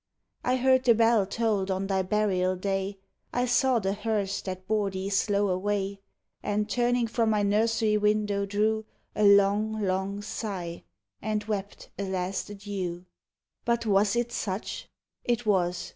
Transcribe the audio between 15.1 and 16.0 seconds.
It was.